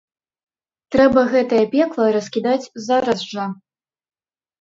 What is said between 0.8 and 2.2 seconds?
Трэба гэтае пекла